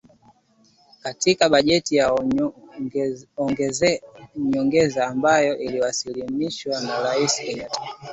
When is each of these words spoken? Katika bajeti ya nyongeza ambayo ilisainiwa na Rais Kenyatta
Katika 1.03 1.49
bajeti 1.49 1.95
ya 1.95 2.11
nyongeza 4.35 5.07
ambayo 5.07 5.57
ilisainiwa 5.57 6.81
na 6.81 7.01
Rais 7.01 7.35
Kenyatta 7.35 7.81